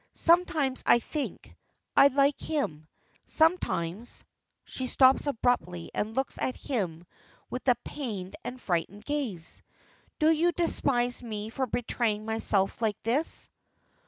Sometimes 0.15 0.81
I 0.87 0.97
think 0.97 1.55
I 1.95 2.07
like 2.07 2.39
him, 2.41 2.87
sometimes" 3.27 4.25
She 4.65 4.87
stops 4.87 5.27
abruptly 5.27 5.91
and 5.93 6.15
looks 6.15 6.39
at 6.39 6.55
him 6.57 7.05
with 7.51 7.67
a 7.67 7.75
pained 7.85 8.35
and 8.43 8.59
frightened 8.59 9.05
gaze. 9.05 9.61
"Do 10.17 10.31
you 10.31 10.53
despise 10.53 11.21
me 11.21 11.51
for 11.51 11.67
betraying 11.67 12.25
myself 12.25 12.81
like 12.81 12.97
this?" 13.03 13.51